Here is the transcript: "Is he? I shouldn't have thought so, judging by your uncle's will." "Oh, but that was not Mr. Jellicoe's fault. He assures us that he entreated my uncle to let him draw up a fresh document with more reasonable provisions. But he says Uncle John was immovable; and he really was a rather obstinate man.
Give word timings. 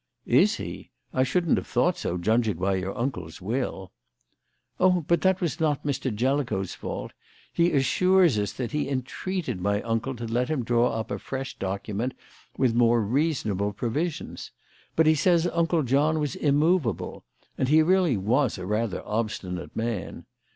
"Is 0.25 0.55
he? 0.55 0.89
I 1.13 1.21
shouldn't 1.21 1.57
have 1.59 1.67
thought 1.67 1.95
so, 1.95 2.17
judging 2.17 2.57
by 2.57 2.73
your 2.77 2.97
uncle's 2.97 3.39
will." 3.39 3.91
"Oh, 4.79 5.05
but 5.07 5.21
that 5.21 5.39
was 5.41 5.59
not 5.59 5.83
Mr. 5.83 6.11
Jellicoe's 6.11 6.73
fault. 6.73 7.13
He 7.53 7.71
assures 7.73 8.39
us 8.39 8.51
that 8.53 8.71
he 8.71 8.89
entreated 8.89 9.61
my 9.61 9.79
uncle 9.83 10.15
to 10.15 10.25
let 10.25 10.49
him 10.49 10.63
draw 10.63 10.91
up 10.91 11.11
a 11.11 11.19
fresh 11.19 11.55
document 11.59 12.15
with 12.57 12.73
more 12.73 12.99
reasonable 12.99 13.73
provisions. 13.73 14.49
But 14.95 15.05
he 15.05 15.13
says 15.13 15.45
Uncle 15.45 15.83
John 15.83 16.17
was 16.19 16.35
immovable; 16.35 17.23
and 17.55 17.67
he 17.69 17.83
really 17.83 18.17
was 18.17 18.57
a 18.57 18.65
rather 18.65 19.03
obstinate 19.05 19.75
man. 19.75 20.25